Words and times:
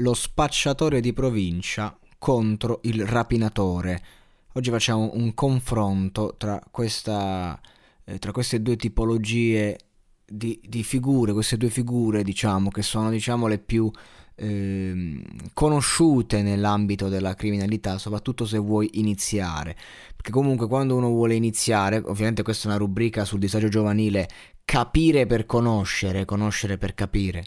Lo 0.00 0.14
spacciatore 0.14 1.00
di 1.00 1.12
provincia 1.12 1.94
contro 2.16 2.80
il 2.84 3.06
rapinatore. 3.06 4.02
Oggi 4.54 4.70
facciamo 4.70 5.10
un 5.12 5.34
confronto 5.34 6.36
tra, 6.38 6.58
questa, 6.70 7.60
eh, 8.04 8.18
tra 8.18 8.32
queste 8.32 8.62
due 8.62 8.76
tipologie 8.76 9.78
di, 10.24 10.58
di, 10.66 10.82
figure, 10.84 11.34
queste 11.34 11.58
due 11.58 11.68
figure 11.68 12.22
diciamo 12.22 12.70
che 12.70 12.80
sono 12.80 13.10
diciamo 13.10 13.46
le 13.46 13.58
più 13.58 13.90
eh, 14.36 15.22
conosciute 15.52 16.40
nell'ambito 16.40 17.10
della 17.10 17.34
criminalità, 17.34 17.98
soprattutto 17.98 18.46
se 18.46 18.56
vuoi 18.56 18.88
iniziare. 18.94 19.76
Perché 20.16 20.30
comunque 20.30 20.66
quando 20.66 20.96
uno 20.96 21.08
vuole 21.08 21.34
iniziare, 21.34 21.98
ovviamente 21.98 22.42
questa 22.42 22.68
è 22.68 22.70
una 22.70 22.78
rubrica 22.78 23.26
sul 23.26 23.38
disagio 23.38 23.68
giovanile, 23.68 24.30
capire 24.64 25.26
per 25.26 25.44
conoscere, 25.44 26.24
conoscere 26.24 26.78
per 26.78 26.94
capire 26.94 27.44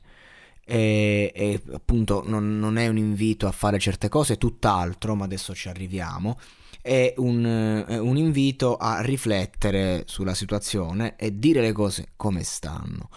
e, 0.65 1.31
e 1.33 1.61
appunto 1.73 2.23
non, 2.25 2.59
non, 2.59 2.77
è 2.77 2.87
un 2.87 2.97
invito 2.97 3.47
a 3.47 3.51
fare 3.51 3.79
certe 3.79 4.09
cose, 4.09 4.37
tutt'altro, 4.37 5.15
ma 5.15 5.25
adesso 5.25 5.53
ci 5.53 5.69
arriviamo, 5.69 6.39
è 6.81 7.13
un, 7.17 7.85
un 7.87 8.17
invito 8.17 8.75
a 8.75 9.01
riflettere 9.01 10.03
sulla 10.05 10.33
situazione 10.33 11.15
e 11.17 11.37
dire 11.37 11.61
le 11.61 11.71
cose 11.71 12.09
come 12.15 12.43
stanno. 12.43 13.09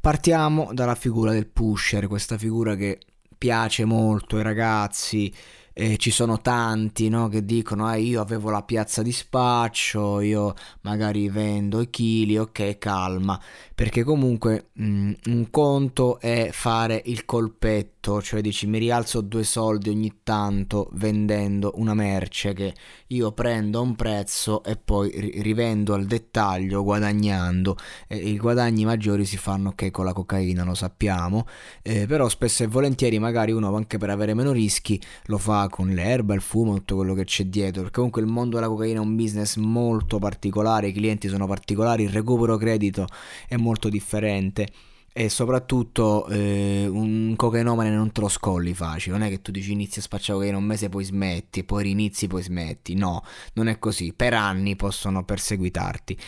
Partiamo 0.00 0.70
dalla 0.72 0.96
figura 0.96 1.32
del 1.32 1.46
pusher, 1.46 2.08
questa 2.08 2.36
figura 2.36 2.74
che 2.74 2.98
piace 3.38 3.84
molto 3.84 4.36
ai 4.36 4.42
ragazzi, 4.42 5.32
eh, 5.74 5.96
ci 5.96 6.10
sono 6.10 6.40
tanti 6.40 7.08
no, 7.08 7.28
che 7.28 7.44
dicono 7.44 7.86
ah, 7.86 7.96
io 7.96 8.20
avevo 8.20 8.50
la 8.50 8.62
piazza 8.62 9.02
di 9.02 9.12
spaccio, 9.12 10.20
io 10.20 10.54
magari 10.82 11.28
vendo 11.28 11.80
i 11.80 11.90
chili, 11.90 12.36
ok 12.36 12.78
calma, 12.78 13.40
perché 13.74 14.02
comunque 14.04 14.68
mh, 14.74 15.12
un 15.26 15.50
conto 15.50 16.18
è 16.20 16.50
fare 16.52 17.00
il 17.06 17.24
colpetto, 17.24 18.20
cioè 18.20 18.40
dici 18.40 18.66
mi 18.66 18.78
rialzo 18.78 19.20
due 19.20 19.44
soldi 19.44 19.88
ogni 19.88 20.20
tanto 20.22 20.88
vendendo 20.92 21.72
una 21.76 21.94
merce 21.94 22.52
che 22.52 22.74
io 23.08 23.32
prendo 23.32 23.78
a 23.78 23.82
un 23.82 23.94
prezzo 23.94 24.62
e 24.64 24.76
poi 24.76 25.10
rivendo 25.42 25.94
al 25.94 26.04
dettaglio 26.06 26.82
guadagnando, 26.82 27.76
eh, 28.08 28.16
i 28.16 28.36
guadagni 28.38 28.84
maggiori 28.84 29.24
si 29.24 29.36
fanno 29.36 29.70
ok 29.70 29.90
con 29.90 30.04
la 30.04 30.12
cocaina, 30.12 30.64
lo 30.64 30.74
sappiamo, 30.74 31.46
eh, 31.82 32.06
però 32.06 32.28
spesso 32.28 32.62
e 32.62 32.66
volentieri 32.66 33.18
magari 33.18 33.52
uno 33.52 33.74
anche 33.74 33.98
per 33.98 34.10
avere 34.10 34.34
meno 34.34 34.52
rischi 34.52 35.00
lo 35.26 35.38
fa 35.38 35.61
con 35.68 35.88
l'erba, 35.88 36.34
il 36.34 36.40
fumo, 36.40 36.74
tutto 36.74 36.96
quello 36.96 37.14
che 37.14 37.24
c'è 37.24 37.44
dietro, 37.44 37.82
perché 37.82 37.96
comunque 37.96 38.22
il 38.22 38.28
mondo 38.28 38.56
della 38.56 38.68
cocaina 38.68 39.00
è 39.00 39.02
un 39.02 39.16
business 39.16 39.56
molto 39.56 40.18
particolare, 40.18 40.88
i 40.88 40.92
clienti 40.92 41.28
sono 41.28 41.46
particolari, 41.46 42.04
il 42.04 42.10
recupero 42.10 42.56
credito 42.56 43.06
è 43.48 43.56
molto 43.56 43.88
differente 43.88 44.68
e 45.14 45.28
soprattutto 45.28 46.26
eh, 46.28 46.86
un 46.88 47.34
cocainomane 47.36 47.90
non 47.90 48.12
te 48.12 48.22
lo 48.22 48.28
scolli 48.28 48.72
facile, 48.72 49.18
non 49.18 49.26
è 49.26 49.30
che 49.30 49.42
tu 49.42 49.50
dici 49.50 49.72
inizi 49.72 49.98
a 49.98 50.02
spacciare 50.02 50.38
cocaina 50.38 50.56
un 50.56 50.64
mese 50.64 50.88
poi 50.88 51.04
smetti, 51.04 51.64
poi 51.64 51.82
rinizi 51.82 52.26
poi 52.26 52.42
smetti, 52.42 52.94
no, 52.94 53.22
non 53.54 53.68
è 53.68 53.78
così, 53.78 54.14
per 54.14 54.32
anni 54.32 54.74
possono 54.74 55.24
perseguitarti. 55.24 56.18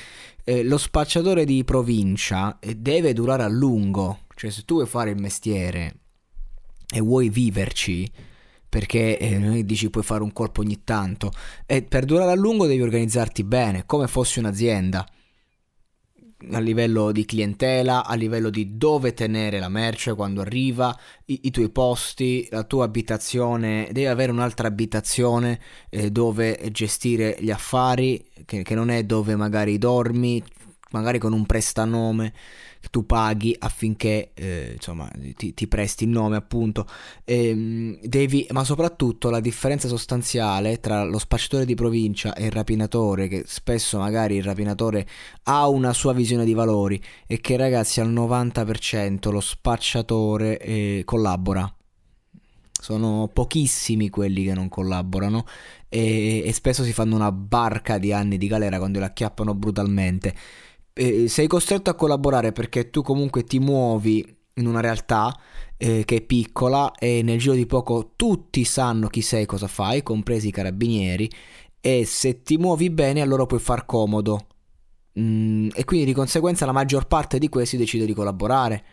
Eh, 0.45 0.62
lo 0.62 0.77
spacciatore 0.77 1.47
di 1.47 1.65
provincia 1.65 2.59
eh, 2.61 2.75
deve 2.75 3.15
durare 3.15 3.43
a 3.43 3.49
lungo, 3.49 4.21
cioè 4.34 4.51
se 4.51 4.65
tu 4.65 4.75
vuoi 4.75 4.87
fare 4.87 5.11
il 5.11 5.21
mestiere 5.21 6.01
e 6.93 7.01
vuoi 7.01 7.31
viverci, 7.31 8.11
perché 8.75 9.19
eh, 9.19 9.65
dici 9.65 9.89
puoi 9.89 10.03
fare 10.03 10.25
un 10.25 10.33
colpo 10.33 10.61
ogni 10.61 10.83
tanto. 10.83 11.31
E 11.65 11.85
per 11.85 12.05
durare 12.05 12.33
a 12.33 12.35
lungo 12.35 12.67
devi 12.67 12.83
organizzarti 12.83 13.45
bene, 13.45 13.87
come 13.87 14.09
fossi 14.09 14.41
un'azienda. 14.41 15.07
A 16.51 16.59
livello 16.59 17.13
di 17.13 17.25
clientela, 17.25 18.05
a 18.05 18.17
livello 18.17 18.51
di 18.51 18.77
dove 18.77 19.15
tenere 19.15 19.61
la 19.61 19.69
merce 19.69 20.17
quando 20.17 20.41
arriva, 20.41 20.93
i, 21.27 21.43
i 21.45 21.51
tuoi 21.53 21.71
posti, 21.71 22.49
la 22.51 22.65
tua 22.65 22.87
abitazione, 22.87 23.87
devi 23.93 24.07
avere 24.07 24.33
un'altra 24.33 24.67
abitazione 24.67 25.61
eh, 25.89 26.11
dove 26.11 26.59
gestire 26.73 27.37
gli 27.39 27.53
affari, 27.53 28.29
che, 28.45 28.65
che 28.65 28.75
non 28.75 28.91
è 28.91 29.05
dove 29.05 29.37
magari 29.37 29.79
dormi, 29.79 30.43
magari 30.94 31.19
con 31.19 31.32
un 31.32 31.44
prestanome 31.44 32.32
tu 32.91 33.06
paghi 33.06 33.55
affinché 33.59 34.31
eh, 34.34 34.72
insomma, 34.75 35.10
ti, 35.37 35.55
ti, 35.55 35.66
presti 35.66 36.05
il 36.05 36.10
nome 36.10 36.37
appunto. 36.37 36.87
Ehm, 37.25 37.99
devi, 38.03 38.47
ma 38.50 38.65
soprattutto 38.65 39.31
la 39.31 39.41
differenza 39.41 39.88
sostanziale 39.88 40.81
tra 40.81 41.04
lo 41.04 41.19
spacciatore 41.19 41.65
di 41.65 41.75
provincia 41.75 42.34
e 42.34 42.47
il 42.47 42.53
rapinatore 42.53 43.28
che 43.28 43.44
spesso 43.47 43.99
magari 43.99 44.37
il 44.37 44.44
rapinatore 44.44 45.06
ha 45.44 45.69
una 45.69 45.93
sua 45.93 46.12
visione 46.12 46.44
di 46.44 46.54
valori 46.54 47.03
è 47.27 47.41
che 47.41 47.56
ragazzi 47.56 48.00
al 48.00 48.12
90% 48.12 49.31
lo 49.31 49.41
spacciatore 49.41 50.59
eh, 50.59 51.03
collabora. 51.04 51.72
Sono 52.84 53.31
pochissimi 53.33 54.10
quelli 54.10 54.44
che 54.44 54.53
non 54.53 54.69
collaborano 54.69 55.47
e, 55.88 56.43
e 56.44 56.53
spesso 56.53 56.84
si 56.84 56.93
fanno 56.93 57.15
una 57.15 57.33
barca 57.33 57.97
di 57.97 58.12
anni 58.12 58.37
di 58.37 58.47
galera 58.47 58.77
quando 58.77 58.99
la 58.99 59.06
acchiappano 59.06 59.54
brutalmente 59.54 60.34
eh, 60.94 61.28
sei 61.28 61.47
costretto 61.47 61.91
a 61.91 61.94
collaborare 61.94 62.53
perché 62.53 62.88
tu 62.88 63.03
comunque 63.03 63.44
ti 63.44 63.59
muovi 63.59 64.25
in 64.55 64.66
una 64.66 64.81
realtà 64.81 65.37
eh, 65.77 66.05
che 66.05 66.16
è 66.16 66.21
piccola 66.21 66.93
e 66.93 67.22
nel 67.22 67.38
giro 67.38 67.55
di 67.55 67.66
poco 67.66 68.12
tutti 68.16 68.65
sanno 68.65 69.09
chi 69.09 69.21
sei, 69.21 69.44
cosa 69.47 69.66
fai, 69.66 70.03
compresi 70.03 70.49
i 70.49 70.53
carabinieri 70.53 71.28
e 71.81 72.04
se 72.06 72.43
ti 72.43 72.56
muovi 72.56 72.91
bene 72.91 73.21
allora 73.21 73.47
puoi 73.47 73.60
far 73.60 73.84
comodo. 73.84 74.47
Mm, 75.19 75.69
e 75.75 75.84
quindi 75.84 76.06
di 76.06 76.12
conseguenza 76.12 76.66
la 76.66 76.72
maggior 76.72 77.06
parte 77.06 77.38
di 77.38 77.49
questi 77.49 77.77
decide 77.77 78.06
di 78.06 78.15
collaborare. 78.15 78.84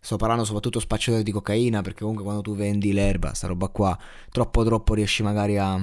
Sto 0.00 0.16
parlando 0.16 0.44
soprattutto 0.44 0.80
spacciatori 0.80 1.22
di 1.22 1.30
cocaina 1.30 1.82
perché 1.82 2.00
comunque 2.00 2.24
quando 2.24 2.42
tu 2.42 2.54
vendi 2.56 2.92
l'erba, 2.92 3.34
sta 3.34 3.46
roba 3.48 3.68
qua, 3.68 3.96
troppo 4.30 4.64
troppo 4.64 4.94
riesci 4.94 5.22
magari 5.22 5.58
a, 5.58 5.74
a, 5.74 5.82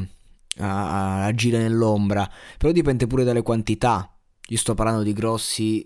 a 0.58 1.26
agire 1.26 1.60
nell'ombra, 1.60 2.28
però 2.58 2.72
dipende 2.72 3.06
pure 3.06 3.24
dalle 3.24 3.44
quantità 3.44 4.17
io 4.50 4.58
sto 4.58 4.74
parlando 4.74 5.04
di 5.04 5.14
grossi, 5.14 5.86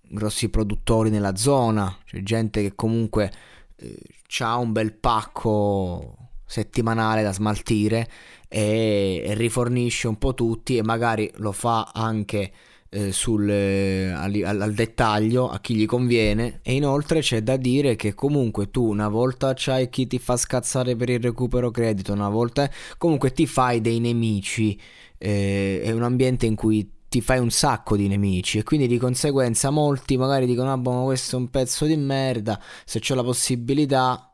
grossi 0.00 0.48
produttori 0.48 1.10
nella 1.10 1.36
zona, 1.36 1.94
cioè 2.04 2.22
gente 2.22 2.62
che 2.62 2.74
comunque 2.74 3.30
eh, 3.76 3.98
ha 4.38 4.56
un 4.56 4.72
bel 4.72 4.94
pacco 4.94 6.16
settimanale 6.46 7.22
da 7.22 7.32
smaltire 7.32 8.08
e, 8.48 9.22
e, 9.24 9.34
rifornisce 9.34 10.08
un 10.08 10.16
po' 10.16 10.32
tutti 10.32 10.76
e 10.76 10.82
magari 10.82 11.30
lo 11.36 11.52
fa 11.52 11.90
anche 11.92 12.52
eh, 12.88 13.12
sul, 13.12 13.50
eh, 13.50 14.08
al, 14.12 14.60
al, 14.60 14.72
dettaglio 14.72 15.50
a 15.50 15.60
chi 15.60 15.74
gli 15.74 15.84
conviene. 15.84 16.60
E 16.62 16.74
inoltre 16.74 17.20
c'è 17.20 17.42
da 17.42 17.56
dire 17.58 17.96
che 17.96 18.14
comunque 18.14 18.70
tu 18.70 18.82
una 18.86 19.08
volta 19.08 19.52
c'hai 19.54 19.90
chi 19.90 20.06
ti 20.06 20.18
fa 20.18 20.38
scazzare 20.38 20.96
per 20.96 21.10
il 21.10 21.20
recupero 21.20 21.70
credito 21.70 22.12
una 22.14 22.30
volta 22.30 22.70
comunque 22.96 23.32
ti 23.32 23.46
fai 23.46 23.80
dei 23.80 24.00
nemici 24.00 24.80
eh, 25.18 25.80
è 25.82 25.90
un 25.92 26.02
ambiente 26.02 26.46
in 26.46 26.54
cui 26.54 26.95
ti 27.16 27.22
fai 27.22 27.38
un 27.38 27.48
sacco 27.50 27.96
di 27.96 28.08
nemici 28.08 28.58
e 28.58 28.62
quindi 28.62 28.86
di 28.86 28.98
conseguenza 28.98 29.70
molti 29.70 30.18
magari 30.18 30.44
dicono 30.44 30.70
ah 30.70 30.76
boh, 30.76 31.04
questo 31.04 31.36
è 31.36 31.38
un 31.38 31.48
pezzo 31.48 31.86
di 31.86 31.96
merda, 31.96 32.60
se 32.84 33.00
c'ho 33.00 33.14
la 33.14 33.22
possibilità 33.22 34.30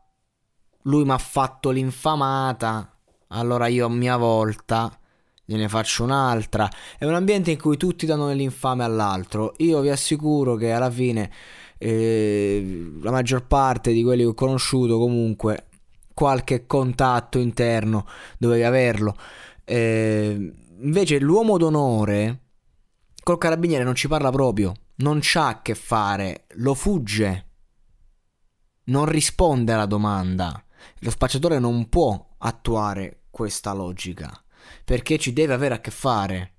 lui 0.83 1.05
mi 1.05 1.11
ha 1.11 1.17
fatto 1.17 1.69
l'infamata, 1.69 2.93
allora 3.27 3.67
io 3.67 3.85
a 3.85 3.89
mia 3.89 4.17
volta 4.17 4.91
gliene 5.45 5.69
faccio 5.69 6.03
un'altra. 6.03 6.69
È 6.97 7.05
un 7.05 7.13
ambiente 7.13 7.51
in 7.51 7.57
cui 7.57 7.77
tutti 7.77 8.05
danno 8.05 8.29
l'infame 8.31 8.83
all'altro. 8.83 9.53
Io 9.59 9.79
vi 9.79 9.89
assicuro 9.89 10.55
che 10.55 10.71
alla 10.71 10.91
fine 10.91 11.31
eh, 11.77 12.91
la 13.01 13.11
maggior 13.11 13.47
parte 13.47 13.93
di 13.93 14.03
quelli 14.03 14.23
che 14.23 14.29
ho 14.29 14.33
conosciuto 14.33 14.97
comunque 14.99 15.67
qualche 16.13 16.65
contatto 16.65 17.39
interno, 17.39 18.05
dovevi 18.37 18.63
averlo. 18.63 19.15
Eh, 19.63 20.53
invece 20.81 21.19
l'uomo 21.19 21.57
d'onore 21.57 22.42
col 23.23 23.37
carabiniere 23.37 23.85
non 23.85 23.95
ci 23.95 24.07
parla 24.07 24.29
proprio, 24.29 24.73
non 24.95 25.19
c'ha 25.21 25.47
a 25.47 25.61
che 25.61 25.75
fare, 25.75 26.45
lo 26.55 26.73
fugge, 26.73 27.49
non 28.85 29.05
risponde 29.05 29.71
alla 29.71 29.85
domanda. 29.85 30.63
Lo 30.99 31.09
spacciatore 31.09 31.59
non 31.59 31.87
può 31.87 32.35
attuare 32.37 33.23
questa 33.29 33.71
logica 33.71 34.29
perché 34.83 35.17
ci 35.17 35.31
deve 35.31 35.53
avere 35.53 35.75
a 35.75 35.79
che 35.79 35.91
fare 35.91 36.55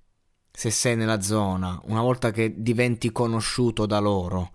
se 0.50 0.70
sei 0.70 0.96
nella 0.96 1.20
zona 1.20 1.78
una 1.84 2.00
volta 2.00 2.30
che 2.30 2.54
diventi 2.56 3.12
conosciuto 3.12 3.84
da 3.84 3.98
loro. 3.98 4.52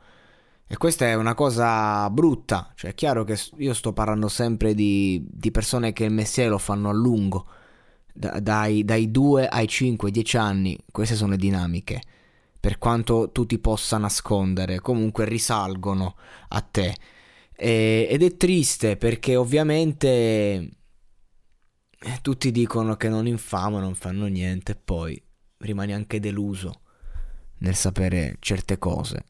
E 0.66 0.78
questa 0.78 1.06
è 1.06 1.16
una 1.16 1.34
cosa 1.34 2.10
brutta, 2.10 2.72
cioè 2.76 2.92
è 2.92 2.96
chiaro 2.96 3.24
che 3.24 3.40
io 3.58 3.74
sto 3.74 3.92
parlando 3.94 4.28
sempre 4.28 4.74
di, 4.74 5.24
di 5.30 5.52
persone 5.52 5.94
che 5.94 6.06
il 6.06 6.12
mestiere 6.12 6.50
lo 6.50 6.60
fanno 6.60 6.90
a 6.90 6.94
lungo 6.94 7.48
da, 8.20 8.38
dai, 8.42 8.84
dai 8.84 9.12
2 9.12 9.48
ai 9.48 9.66
5, 9.66 10.12
10 10.12 10.38
anni, 10.38 10.78
queste 10.92 11.16
sono 11.16 11.32
le 11.32 11.38
dinamiche. 11.38 12.02
Per 12.60 12.78
quanto 12.78 13.32
tu 13.32 13.46
ti 13.46 13.60
possa 13.60 13.98
nascondere, 13.98 14.82
comunque 14.82 15.24
risalgono 15.24 16.18
a 16.50 16.60
te. 16.60 16.94
E, 17.56 18.08
ed 18.10 18.22
è 18.22 18.36
triste 18.36 18.98
perché 18.98 19.38
ovviamente 19.38 19.88
eh, 21.98 22.20
tutti 22.22 22.52
dicono 22.52 22.98
che 22.98 23.08
non 23.08 23.26
infamano, 23.26 23.86
non 23.86 23.96
fanno 23.96 24.26
niente, 24.26 24.74
e 24.74 24.76
poi 24.84 25.22
rimani 25.60 25.94
anche 25.94 26.20
deluso 26.20 26.82
nel 27.60 27.76
sapere 27.76 28.36
certe 28.42 28.78
cose. 28.78 29.24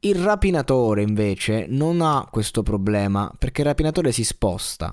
Il 0.00 0.16
rapinatore 0.16 1.02
invece 1.02 1.66
non 1.68 2.00
ha 2.02 2.26
questo 2.28 2.64
problema 2.64 3.32
perché 3.38 3.60
il 3.60 3.68
rapinatore 3.68 4.10
si 4.10 4.24
sposta. 4.24 4.92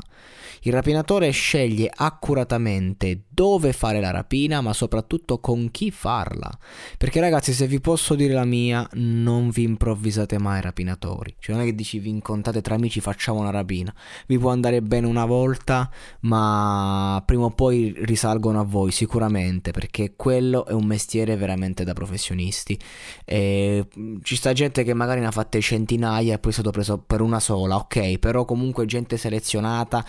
Il 0.66 0.74
rapinatore 0.74 1.30
sceglie 1.30 1.92
accuratamente 1.94 3.26
dove 3.30 3.72
fare 3.72 4.00
la 4.00 4.10
rapina, 4.10 4.62
ma 4.62 4.74
soprattutto 4.74 5.40
con 5.40 5.70
chi 5.70 5.92
farla. 5.92 6.50
Perché 6.98 7.20
ragazzi, 7.20 7.54
se 7.54 7.68
vi 7.68 7.80
posso 7.80 8.16
dire 8.16 8.34
la 8.34 8.46
mia, 8.46 8.88
non 8.94 9.50
vi 9.50 9.62
improvvisate 9.62 10.40
mai 10.40 10.62
rapinatori. 10.62 11.36
Cioè 11.38 11.54
non 11.54 11.64
è 11.64 11.68
che 11.68 11.76
dici 11.76 12.00
vi 12.00 12.10
incontrate 12.10 12.62
tra 12.62 12.74
amici, 12.74 13.00
facciamo 13.00 13.42
una 13.42 13.52
rapina. 13.52 13.94
Vi 14.26 14.40
può 14.40 14.50
andare 14.50 14.82
bene 14.82 15.06
una 15.06 15.26
volta, 15.26 15.88
ma 16.22 17.22
prima 17.24 17.44
o 17.44 17.52
poi 17.52 17.94
risalgono 18.00 18.60
a 18.60 18.64
voi 18.64 18.92
sicuramente, 18.92 19.70
perché 19.70 20.14
quello 20.16 20.66
è 20.66 20.74
un 20.74 20.86
mestiere 20.86 21.36
veramente 21.36 21.84
da 21.84 21.94
professionisti. 21.94 22.76
E 23.24 23.86
ci 24.24 24.36
sta 24.36 24.52
gente 24.52 24.84
che 24.84 24.96
magari 24.96 25.20
ne 25.20 25.28
ha 25.28 25.32
fatte 25.32 25.62
centinaia 25.62 26.34
e 26.34 26.40
poi 26.40 26.50
è 26.50 26.54
stato 26.56 26.72
preso 26.72 26.98
per 26.98 27.22
una 27.22 27.40
sola, 27.40 27.76
ok, 27.76 28.18
però 28.18 28.46
comunque 28.46 28.88
gente 28.88 29.18
selezionata, 29.18 30.04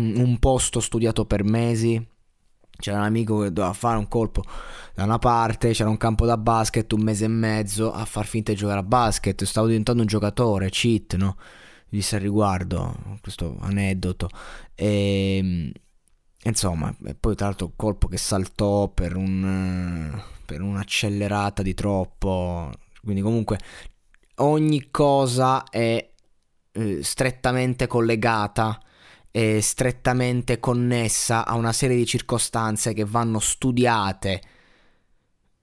un 0.00 0.38
posto 0.38 0.80
studiato 0.80 1.24
per 1.24 1.44
mesi. 1.44 2.04
C'era 2.80 2.98
un 2.98 3.04
amico 3.04 3.40
che 3.40 3.52
doveva 3.52 3.74
fare 3.74 3.98
un 3.98 4.08
colpo 4.08 4.42
da 4.94 5.04
una 5.04 5.18
parte, 5.18 5.72
c'era 5.72 5.90
un 5.90 5.98
campo 5.98 6.24
da 6.24 6.38
basket 6.38 6.90
un 6.92 7.02
mese 7.02 7.26
e 7.26 7.28
mezzo 7.28 7.92
a 7.92 8.04
far 8.04 8.26
finta 8.26 8.52
di 8.52 8.58
giocare 8.58 8.80
a 8.80 8.82
basket, 8.82 9.44
stavo 9.44 9.66
diventando 9.66 10.00
un 10.00 10.08
giocatore, 10.08 10.70
cheat, 10.70 11.16
no? 11.16 11.36
Disse 11.88 12.16
al 12.16 12.22
riguardo 12.22 13.18
questo 13.20 13.56
aneddoto. 13.60 14.28
E, 14.74 15.72
insomma, 16.42 16.94
e 17.04 17.14
poi 17.14 17.34
tra 17.34 17.46
l'altro 17.46 17.72
colpo 17.76 18.08
che 18.08 18.16
saltò 18.16 18.88
per, 18.88 19.16
un, 19.16 20.22
per 20.46 20.62
un'accelerata 20.62 21.62
di 21.62 21.74
troppo. 21.74 22.70
Quindi 23.02 23.20
comunque 23.20 23.58
ogni 24.36 24.90
cosa 24.90 25.64
è 25.64 26.10
eh, 26.72 27.02
strettamente 27.02 27.86
collegata 27.86 28.80
e 29.30 29.60
strettamente 29.60 30.58
connessa 30.58 31.46
a 31.46 31.54
una 31.54 31.72
serie 31.72 31.96
di 31.96 32.06
circostanze 32.06 32.92
che 32.92 33.04
vanno 33.04 33.38
studiate. 33.38 34.42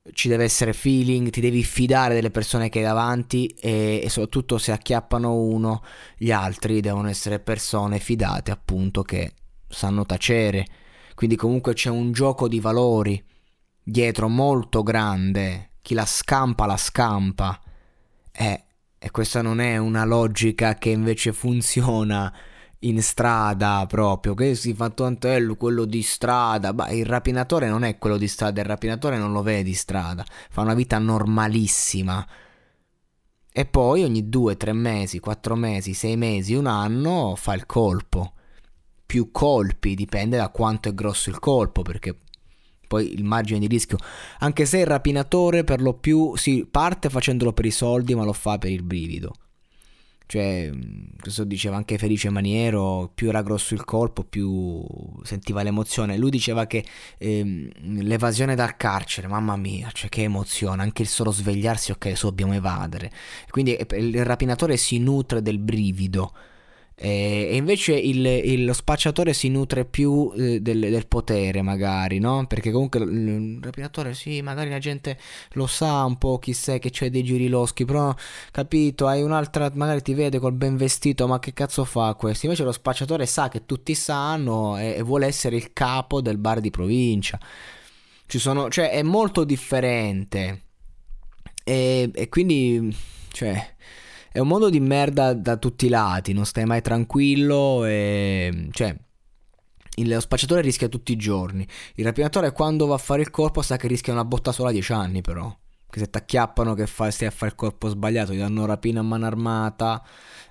Ci 0.09 0.29
deve 0.29 0.45
essere 0.45 0.71
feeling, 0.71 1.29
ti 1.29 1.41
devi 1.41 1.63
fidare 1.63 2.13
delle 2.13 2.31
persone 2.31 2.69
che 2.69 2.79
hai 2.79 2.85
davanti 2.85 3.47
e, 3.47 3.99
e 4.01 4.09
soprattutto 4.09 4.57
se 4.57 4.71
acchiappano 4.71 5.33
uno, 5.33 5.83
gli 6.15 6.31
altri 6.31 6.79
devono 6.79 7.09
essere 7.09 7.39
persone 7.39 7.99
fidate 7.99 8.51
appunto 8.51 9.01
che 9.01 9.33
sanno 9.67 10.05
tacere. 10.05 10.65
Quindi 11.13 11.35
comunque 11.35 11.73
c'è 11.73 11.89
un 11.89 12.13
gioco 12.13 12.47
di 12.47 12.61
valori 12.61 13.21
dietro 13.83 14.29
molto 14.29 14.81
grande. 14.81 15.71
Chi 15.81 15.93
la 15.93 16.05
scampa 16.05 16.65
la 16.65 16.77
scampa. 16.77 17.59
Eh, 18.31 18.63
e 18.99 19.11
questa 19.11 19.41
non 19.41 19.59
è 19.59 19.77
una 19.77 20.05
logica 20.05 20.75
che 20.75 20.89
invece 20.89 21.33
funziona 21.33 22.33
in 22.79 23.01
strada 23.01 23.85
proprio, 23.87 24.33
che 24.33 24.55
si 24.55 24.73
fa 24.73 24.89
tanto 24.89 25.27
è 25.27 25.43
quello 25.57 25.85
di 25.85 26.01
strada, 26.01 26.73
ma 26.73 26.89
il 26.89 27.05
rapinatore 27.05 27.67
non 27.67 27.83
è 27.83 27.97
quello 27.97 28.17
di 28.17 28.27
strada, 28.27 28.61
il 28.61 28.67
rapinatore 28.67 29.17
non 29.17 29.31
lo 29.31 29.41
vede 29.41 29.63
di 29.63 29.73
strada, 29.73 30.25
fa 30.49 30.61
una 30.61 30.75
vita 30.75 30.99
normalissima. 30.99 32.25
E 33.51 33.65
poi 33.65 34.03
ogni 34.03 34.29
due, 34.29 34.55
tre 34.55 34.73
mesi, 34.73 35.19
quattro 35.19 35.55
mesi, 35.55 35.93
sei 35.93 36.15
mesi, 36.15 36.53
un 36.53 36.67
anno 36.67 37.33
fa 37.35 37.55
il 37.55 37.65
colpo. 37.65 38.33
Più 39.03 39.31
colpi, 39.31 39.95
dipende 39.95 40.37
da 40.37 40.49
quanto 40.49 40.89
è 40.89 40.93
grosso 40.93 41.29
il 41.29 41.39
colpo, 41.39 41.81
perché 41.81 42.19
poi 42.87 43.13
il 43.13 43.23
margine 43.23 43.59
di 43.59 43.67
rischio, 43.67 43.97
anche 44.39 44.65
se 44.65 44.79
il 44.79 44.85
rapinatore 44.85 45.63
per 45.63 45.81
lo 45.81 45.95
più 45.95 46.35
si 46.35 46.67
parte 46.69 47.09
facendolo 47.09 47.51
per 47.51 47.65
i 47.65 47.71
soldi, 47.71 48.13
ma 48.13 48.23
lo 48.23 48.33
fa 48.33 48.59
per 48.59 48.69
il 48.69 48.83
brivido. 48.83 49.33
Cioè, 50.27 50.69
questo 51.21 51.45
diceva 51.45 51.77
anche 51.77 51.97
Felice 51.97 52.29
Maniero, 52.29 53.09
più 53.15 53.29
era 53.29 53.41
grosso 53.41 53.73
il 53.73 53.85
colpo, 53.85 54.25
più 54.25 54.85
sentiva 55.23 55.63
l'emozione. 55.63 56.17
Lui 56.17 56.29
diceva 56.29 56.67
che 56.67 56.83
ehm, 57.17 57.69
l'evasione 58.03 58.53
dal 58.53 58.75
carcere, 58.75 59.27
mamma 59.27 59.55
mia, 59.55 59.89
cioè 59.93 60.09
che 60.09 60.23
emozione, 60.23 60.81
anche 60.81 61.01
il 61.01 61.07
solo 61.07 61.31
svegliarsi, 61.31 61.91
ok, 61.91 62.07
adesso 62.07 62.27
dobbiamo 62.27 62.53
evadere. 62.53 63.09
Quindi 63.49 63.77
il 63.91 64.25
rapinatore 64.25 64.75
si 64.75 64.99
nutre 64.99 65.41
del 65.41 65.59
brivido 65.59 66.33
e 66.99 67.55
invece 67.55 67.93
il, 67.93 68.25
il, 68.25 68.65
lo 68.65 68.73
spacciatore 68.73 69.31
si 69.31 69.49
nutre 69.49 69.85
più 69.85 70.31
eh, 70.35 70.59
del, 70.61 70.79
del, 70.79 71.05
potere, 71.05 71.61
magari, 71.61 72.17
no? 72.17 72.47
Perché 72.47 72.71
comunque 72.71 73.01
il 73.01 73.59
rapinatore, 73.61 74.15
sì, 74.15 74.41
magari 74.41 74.71
la 74.71 74.79
gente 74.79 75.15
lo 75.51 75.67
sa 75.67 76.03
un 76.05 76.17
po', 76.17 76.39
chi 76.39 76.53
sei 76.53 76.79
che 76.79 76.89
c'è 76.89 77.11
dei 77.11 77.23
giri 77.23 77.49
loschi, 77.49 77.85
però, 77.85 78.15
capito, 78.49 79.05
hai 79.05 79.21
un'altra, 79.21 79.69
magari 79.75 80.01
ti 80.01 80.15
vede 80.15 80.39
col 80.39 80.53
ben 80.53 80.75
vestito, 80.75 81.27
ma 81.27 81.37
che 81.37 81.53
cazzo 81.53 81.85
fa 81.85 82.15
questo? 82.15 82.47
Invece 82.47 82.63
lo 82.63 82.71
spacciatore 82.71 83.27
sa 83.27 83.47
che 83.47 83.67
tutti 83.67 83.93
sanno 83.93 84.75
e, 84.79 84.95
e 84.95 85.03
vuole 85.03 85.27
essere 85.27 85.55
il 85.55 85.73
capo 85.73 86.19
del 86.19 86.39
bar 86.39 86.61
di 86.61 86.71
provincia. 86.71 87.39
Ci 88.25 88.39
sono, 88.39 88.69
cioè, 88.69 88.89
è 88.89 89.03
molto 89.03 89.43
differente. 89.43 90.63
E, 91.63 92.09
e 92.11 92.29
quindi, 92.29 92.95
cioè 93.31 93.75
è 94.37 94.39
un 94.39 94.49
mondo 94.49 94.69
di 94.69 94.79
merda 94.79 95.33
da 95.33 95.57
tutti 95.57 95.87
i 95.87 95.89
lati, 95.89 96.31
non 96.31 96.45
stai 96.45 96.65
mai 96.65 96.83
tranquillo 96.83 97.83
e... 97.85 98.67
cioè... 98.71 98.95
Lo 100.03 100.19
spacciatore 100.19 100.61
rischia 100.61 100.89
tutti 100.89 101.11
i 101.11 101.15
giorni. 101.15 101.67
Il 101.95 102.05
rapinatore 102.05 102.51
quando 102.51 102.85
va 102.85 102.93
a 102.93 102.99
fare 102.99 103.21
il 103.21 103.31
colpo 103.31 103.63
sa 103.63 103.77
che 103.77 103.87
rischia 103.87 104.13
una 104.13 104.25
botta 104.25 104.51
sola 104.51 104.69
a 104.69 104.71
10 104.71 104.93
anni 104.93 105.21
però. 105.21 105.51
Che 105.97 106.03
se 106.03 106.09
ti 106.11 106.17
acchiappano 106.17 106.75
che 106.75 106.85
fai, 106.85 107.11
stai 107.11 107.27
a 107.27 107.31
fare 107.31 107.51
il 107.51 107.57
colpo 107.57 107.89
sbagliato, 107.89 108.31
ti 108.31 108.37
danno 108.37 108.65
rapina 108.67 108.99
a 108.99 109.03
mano 109.03 109.25
armata, 109.25 110.03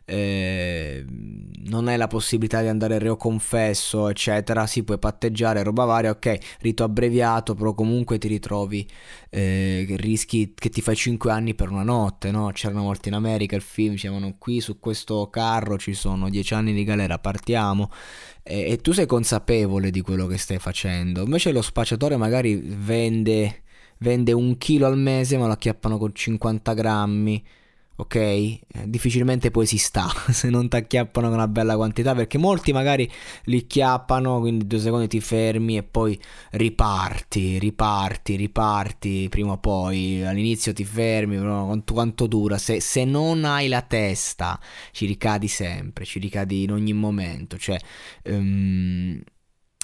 eh, 0.04 1.04
non 1.06 1.86
hai 1.88 1.96
la 1.96 2.08
possibilità 2.08 2.62
di 2.62 2.68
andare 2.68 2.98
reo 2.98 3.16
confesso, 3.16 4.08
eccetera, 4.08 4.66
si 4.66 4.82
puoi 4.82 4.98
patteggiare, 4.98 5.62
roba 5.62 5.84
varia, 5.84 6.10
ok, 6.10 6.56
rito 6.60 6.82
abbreviato, 6.82 7.54
però 7.54 7.74
comunque 7.74 8.18
ti 8.18 8.26
ritrovi 8.28 8.86
eh, 9.30 9.86
rischi 9.96 10.52
che 10.54 10.68
ti 10.68 10.80
fai 10.80 10.96
5 10.96 11.30
anni 11.30 11.54
per 11.54 11.70
una 11.70 11.82
notte, 11.82 12.30
no? 12.30 12.50
C'era 12.52 12.74
una 12.74 12.82
volta 12.82 13.08
in 13.08 13.14
America 13.14 13.54
il 13.54 13.62
film, 13.62 13.92
dicevano 13.92 14.34
qui 14.38 14.60
su 14.60 14.78
questo 14.80 15.28
carro 15.30 15.76
ci 15.78 15.92
sono 15.94 16.28
10 16.28 16.54
anni 16.54 16.72
di 16.72 16.84
galera, 16.84 17.18
partiamo. 17.18 17.90
E, 18.42 18.70
e 18.70 18.76
tu 18.78 18.92
sei 18.92 19.06
consapevole 19.06 19.90
di 19.90 20.00
quello 20.02 20.26
che 20.26 20.38
stai 20.38 20.58
facendo. 20.58 21.22
Invece 21.22 21.50
lo 21.52 21.62
spacciatore 21.62 22.16
magari 22.16 22.54
vende, 22.56 23.62
vende 23.98 24.32
un 24.32 24.58
chilo 24.58 24.86
al 24.86 24.98
mese, 24.98 25.36
ma 25.38 25.46
lo 25.46 25.52
acchiappano 25.52 25.98
con 25.98 26.14
50 26.14 26.74
grammi 26.74 27.44
ok? 27.96 28.14
Eh, 28.14 28.60
difficilmente 28.86 29.50
poi 29.50 29.66
si 29.66 29.78
sta 29.78 30.06
se 30.30 30.50
non 30.50 30.68
ti 30.68 30.76
acchiappano 30.76 31.28
con 31.28 31.36
una 31.36 31.48
bella 31.48 31.76
quantità 31.76 32.14
perché 32.14 32.38
molti 32.38 32.72
magari 32.72 33.10
li 33.44 33.66
chiappano, 33.66 34.40
quindi 34.40 34.66
due 34.66 34.78
secondi 34.78 35.08
ti 35.08 35.20
fermi 35.20 35.76
e 35.76 35.82
poi 35.82 36.18
riparti, 36.52 37.58
riparti, 37.58 38.36
riparti 38.36 39.26
prima 39.30 39.52
o 39.52 39.58
poi. 39.58 40.24
All'inizio 40.24 40.72
ti 40.72 40.84
fermi, 40.84 41.38
quanto, 41.38 41.94
quanto 41.94 42.26
dura? 42.26 42.58
Se, 42.58 42.80
se, 42.80 43.04
non 43.04 43.44
hai 43.44 43.68
la 43.68 43.82
testa 43.82 44.58
ci 44.92 45.06
ricadi 45.06 45.48
sempre, 45.48 46.04
ci 46.04 46.18
ricadi 46.18 46.62
in 46.64 46.72
ogni 46.72 46.92
momento, 46.92 47.56
cioè... 47.56 47.78
Um, 48.24 49.22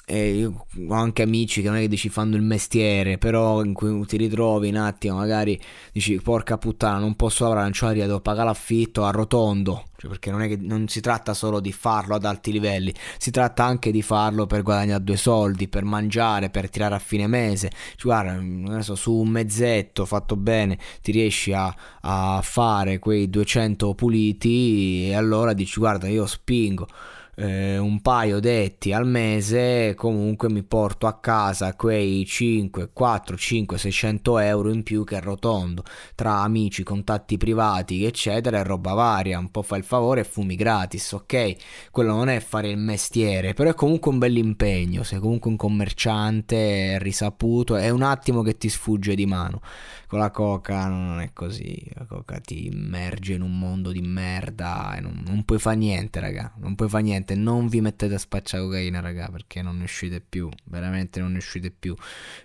e 0.05 0.33
io 0.33 0.65
ho 0.89 0.93
anche 0.93 1.21
amici 1.21 1.61
che 1.61 1.69
non 1.69 1.77
è 1.77 1.81
che 1.81 1.87
dici 1.87 2.09
fanno 2.09 2.35
il 2.35 2.41
mestiere, 2.41 3.17
però 3.17 3.63
in 3.63 3.73
cui 3.73 4.05
ti 4.05 4.17
ritrovi 4.17 4.67
un 4.67 4.75
attimo, 4.75 5.17
magari 5.17 5.59
dici 5.93 6.19
porca 6.21 6.57
puttana, 6.57 6.97
non 6.97 7.15
posso 7.15 7.51
la 7.53 7.69
devo 7.69 8.19
pagare 8.19 8.47
l'affitto, 8.47 9.05
arrotondo, 9.05 9.85
cioè 9.95 10.09
perché 10.09 10.29
non 10.29 10.41
è 10.41 10.49
che 10.49 10.57
non 10.57 10.89
si 10.89 10.99
tratta 10.99 11.33
solo 11.33 11.61
di 11.61 11.71
farlo 11.71 12.15
ad 12.15 12.25
alti 12.25 12.51
livelli, 12.51 12.93
si 13.17 13.31
tratta 13.31 13.63
anche 13.63 13.91
di 13.91 14.01
farlo 14.01 14.45
per 14.45 14.61
guadagnare 14.61 15.03
due 15.03 15.15
soldi, 15.15 15.69
per 15.69 15.85
mangiare, 15.85 16.49
per 16.49 16.69
tirare 16.69 16.95
a 16.95 16.99
fine 16.99 17.25
mese. 17.27 17.69
Cioè, 17.95 18.01
guarda, 18.03 18.81
so, 18.81 18.95
su 18.95 19.13
un 19.13 19.29
mezzetto 19.29 20.05
fatto 20.05 20.35
bene 20.35 20.77
ti 21.01 21.13
riesci 21.13 21.53
a, 21.53 21.73
a 22.01 22.41
fare 22.43 22.99
quei 22.99 23.29
200 23.29 23.95
puliti 23.95 25.07
e 25.07 25.15
allora 25.15 25.53
dici 25.53 25.79
guarda 25.79 26.07
io 26.09 26.25
spingo 26.25 26.87
eh, 27.35 27.77
un 27.77 28.01
paio 28.01 28.39
detti 28.39 28.93
al 28.93 29.07
mese 29.07 29.95
comunque 29.95 30.49
mi 30.49 30.63
porto 30.63 31.07
a 31.07 31.19
casa 31.19 31.73
quei 31.75 32.25
5, 32.25 32.91
4, 32.93 33.35
5, 33.35 33.77
600 33.77 34.39
euro 34.39 34.71
in 34.71 34.83
più 34.83 35.03
che 35.03 35.15
arrotondo 35.15 35.83
tra 36.15 36.41
amici, 36.41 36.83
contatti 36.83 37.37
privati 37.37 38.05
eccetera 38.05 38.59
e 38.59 38.63
roba 38.63 38.93
varia 38.93 39.39
un 39.39 39.49
po' 39.49 39.63
fai 39.63 39.79
il 39.79 39.85
favore 39.85 40.21
e 40.21 40.25
fumi 40.25 40.55
gratis 40.55 41.11
ok? 41.13 41.55
Quello 41.91 42.13
non 42.13 42.29
è 42.29 42.39
fare 42.39 42.69
il 42.69 42.77
mestiere 42.77 43.53
però 43.53 43.69
è 43.69 43.73
comunque 43.73 44.11
un 44.11 44.19
bel 44.19 44.37
impegno 44.37 45.03
sei 45.03 45.19
comunque 45.19 45.49
un 45.49 45.57
commerciante 45.57 46.99
risaputo 46.99 47.75
è 47.75 47.89
un 47.89 48.03
attimo 48.03 48.41
che 48.41 48.57
ti 48.57 48.69
sfugge 48.69 49.15
di 49.15 49.25
mano. 49.25 49.61
Con 50.07 50.19
la 50.19 50.29
coca 50.29 50.87
non 50.87 51.21
è 51.21 51.31
così 51.33 51.83
la 51.95 52.05
coca 52.05 52.39
ti 52.39 52.67
immerge 52.67 53.33
in 53.33 53.41
un 53.41 53.57
mondo 53.57 53.91
di 53.91 54.01
merda 54.01 54.95
e 54.95 55.01
non, 55.01 55.23
non 55.25 55.43
puoi 55.43 55.57
fare 55.57 55.75
niente 55.75 56.19
raga 56.19 56.53
non 56.57 56.75
puoi 56.75 56.87
fare 56.87 57.01
niente 57.03 57.22
niente, 57.23 57.35
non 57.35 57.67
vi 57.67 57.81
mettete 57.81 58.13
a 58.15 58.17
spacciare 58.17 58.63
cocaina, 58.63 58.99
raga, 58.99 59.29
perché 59.29 59.61
non 59.61 59.77
ne 59.77 59.85
uscite 59.85 60.21
più, 60.21 60.49
veramente 60.65 61.19
non 61.19 61.31
ne 61.31 61.37
uscite 61.37 61.71
più. 61.71 61.95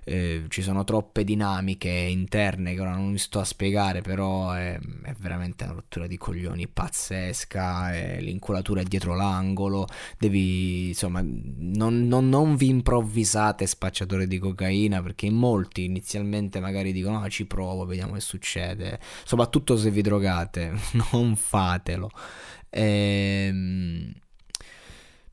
Eh, 0.04 0.44
ci 0.48 0.62
sono 0.62 0.84
troppe 0.84 1.24
dinamiche 1.24 1.88
interne 1.88 2.74
che 2.74 2.80
ora 2.80 2.94
non 2.94 3.12
vi 3.12 3.18
sto 3.18 3.40
a 3.40 3.44
spiegare, 3.44 4.00
però 4.00 4.52
è, 4.52 4.78
è 5.02 5.14
veramente 5.18 5.64
una 5.64 5.74
rottura 5.74 6.06
di 6.06 6.16
coglioni 6.16 6.68
pazzesca, 6.68 7.94
eh, 7.94 8.20
l'inculatura 8.20 8.80
è 8.80 8.84
dietro 8.84 9.14
l'angolo, 9.14 9.86
devi, 10.18 10.88
insomma, 10.88 11.20
non, 11.22 12.06
non, 12.06 12.28
non 12.28 12.56
vi 12.56 12.68
improvvisate 12.68 13.66
spacciatore 13.66 14.26
di 14.26 14.38
cocaina, 14.38 15.02
perché 15.02 15.26
in 15.26 15.34
molti 15.34 15.84
inizialmente 15.84 16.60
magari 16.60 16.92
dicono, 16.92 17.20
no, 17.20 17.28
ci 17.28 17.46
provo, 17.46 17.84
vediamo 17.84 18.14
che 18.14 18.20
succede, 18.20 19.00
soprattutto 19.24 19.76
se 19.76 19.90
vi 19.90 20.02
drogate, 20.02 20.72
non 21.12 21.36
fatelo. 21.36 22.10
Ehm 22.70 24.12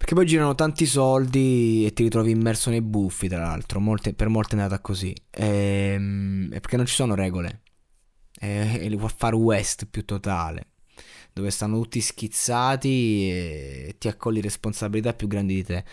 perché 0.06 0.20
poi 0.22 0.30
girano 0.30 0.54
tanti 0.54 0.86
soldi 0.86 1.84
e 1.84 1.92
ti 1.92 2.04
ritrovi 2.04 2.30
immerso 2.30 2.70
nei 2.70 2.84
buffi, 2.84 3.28
tra 3.28 3.40
l'altro. 3.40 3.80
Molte, 3.80 4.14
per 4.14 4.30
molte 4.30 4.56
è 4.56 4.60
andata 4.60 4.80
così. 4.80 5.16
Ehm, 5.32 6.50
è 6.50 6.60
perché 6.60 6.78
non 6.78 6.86
ci 6.86 6.94
sono 6.94 7.16
regole. 7.16 7.64
È, 8.32 8.46
è 8.46 8.84
il 8.84 9.04
far 9.10 9.34
west 9.34 9.88
più 9.88 10.06
totale. 10.06 10.74
Dove 11.34 11.50
stanno 11.50 11.82
tutti 11.82 12.02
schizzati 12.02 13.32
e 13.32 13.96
ti 13.98 14.08
accogli 14.08 14.42
responsabilità 14.42 15.14
più 15.14 15.26
grandi 15.28 15.56
di 15.56 15.64
te. 15.64 15.84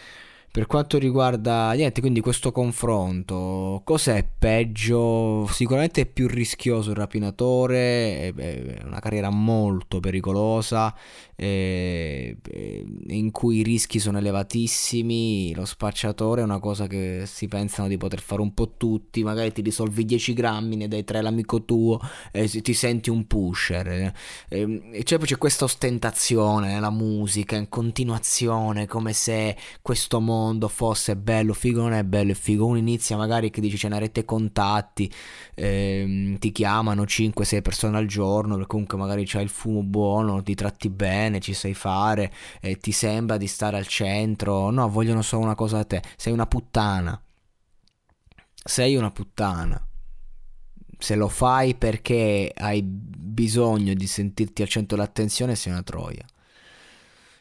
Per 0.52 0.66
quanto 0.66 0.98
riguarda 0.98 1.72
niente, 1.72 2.02
quindi 2.02 2.20
questo 2.20 2.52
confronto, 2.52 3.80
cos'è 3.82 4.28
peggio? 4.38 5.46
Sicuramente 5.46 6.02
è 6.02 6.06
più 6.06 6.28
rischioso 6.28 6.90
il 6.90 6.96
rapinatore, 6.96 8.34
è 8.34 8.82
una 8.84 9.00
carriera 9.00 9.30
molto 9.30 9.98
pericolosa, 9.98 10.94
in 11.44 13.30
cui 13.30 13.58
i 13.58 13.62
rischi 13.62 13.98
sono 13.98 14.18
elevatissimi, 14.18 15.54
lo 15.54 15.64
spacciatore 15.64 16.40
è 16.40 16.44
una 16.44 16.60
cosa 16.60 16.86
che 16.86 17.22
si 17.26 17.48
pensano 17.48 17.88
di 17.88 17.96
poter 17.96 18.20
fare 18.20 18.40
un 18.40 18.54
po' 18.54 18.74
tutti, 18.76 19.22
magari 19.22 19.52
ti 19.52 19.62
risolvi 19.62 20.04
10 20.04 20.32
grammi, 20.32 20.76
ne 20.76 20.88
dai 20.88 21.04
3 21.04 21.18
all'amico 21.18 21.64
tuo 21.64 22.00
e 22.30 22.48
ti 22.48 22.74
senti 22.74 23.10
un 23.10 23.26
pusher. 23.26 24.12
E 24.48 25.02
cioè 25.04 25.18
poi 25.18 25.26
c'è 25.26 25.38
questa 25.38 25.64
ostentazione 25.64 26.72
nella 26.72 26.90
musica 26.90 27.56
in 27.56 27.68
continuazione, 27.68 28.86
come 28.86 29.12
se 29.12 29.56
questo 29.80 30.20
mondo 30.20 30.68
fosse 30.68 31.16
bello, 31.16 31.52
figo 31.52 31.80
non 31.82 31.92
è 31.92 32.04
bello, 32.04 32.34
figo. 32.34 32.66
Uno 32.66 32.78
inizia 32.78 33.16
magari 33.16 33.50
che 33.50 33.60
dice 33.60 33.76
c'è 33.76 33.86
una 33.86 33.98
rete 33.98 34.24
contatti, 34.24 35.10
ehm, 35.54 36.38
ti 36.38 36.52
chiamano 36.52 37.04
5-6 37.04 37.62
persone 37.62 37.96
al 37.96 38.06
giorno, 38.06 38.64
comunque 38.66 38.98
magari 38.98 39.24
c'hai 39.26 39.42
il 39.42 39.48
fumo 39.48 39.82
buono, 39.82 40.42
ti 40.42 40.54
tratti 40.54 40.88
bene, 40.88 41.31
ci 41.40 41.54
sai 41.54 41.74
fare, 41.74 42.32
e 42.60 42.78
ti 42.78 42.92
sembra 42.92 43.36
di 43.36 43.46
stare 43.46 43.76
al 43.76 43.86
centro. 43.86 44.70
No, 44.70 44.88
vogliono 44.88 45.22
solo 45.22 45.44
una 45.44 45.54
cosa 45.54 45.78
da 45.78 45.84
te, 45.84 46.02
sei 46.16 46.32
una 46.32 46.46
puttana. 46.46 47.20
Sei 48.64 48.94
una 48.94 49.10
puttana 49.10 49.86
se 51.02 51.16
lo 51.16 51.26
fai 51.26 51.74
perché 51.74 52.52
hai 52.56 52.80
bisogno 52.82 53.92
di 53.92 54.06
sentirti 54.06 54.62
al 54.62 54.68
centro 54.68 54.96
dell'attenzione, 54.96 55.56
sei 55.56 55.72
una 55.72 55.82
troia. 55.82 56.24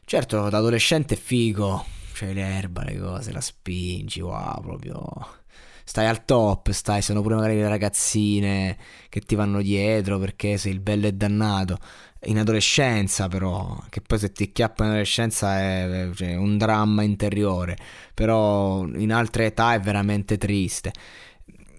Certo, 0.03 0.49
da 0.49 0.57
adolescente 0.57 1.13
è 1.13 1.17
figo, 1.17 1.85
c'hai 2.13 2.33
l'erba, 2.33 2.83
le 2.83 2.97
cose, 2.97 3.31
la 3.31 3.39
spingi, 3.39 4.19
wow, 4.19 4.61
proprio 4.61 5.39
stai 5.83 6.07
al 6.07 6.25
top, 6.25 6.71
stai, 6.71 7.01
sono 7.01 7.21
pure 7.21 7.35
magari 7.35 7.55
le 7.55 7.67
ragazzine 7.67 8.77
che 9.09 9.19
ti 9.21 9.35
vanno 9.35 9.61
dietro 9.61 10.17
perché 10.19 10.57
sei 10.57 10.71
il 10.73 10.79
bello 10.79 11.07
e 11.07 11.13
dannato. 11.13 11.77
In 12.25 12.37
adolescenza 12.37 13.27
però, 13.27 13.75
che 13.89 14.01
poi 14.01 14.19
se 14.19 14.31
ti 14.31 14.51
chiappa 14.51 14.83
in 14.83 14.89
adolescenza 14.91 15.59
è 15.59 16.09
cioè, 16.13 16.35
un 16.35 16.57
dramma 16.57 17.01
interiore, 17.01 17.75
però 18.13 18.85
in 18.85 19.11
altre 19.11 19.47
età 19.47 19.73
è 19.73 19.79
veramente 19.79 20.37
triste. 20.37 20.93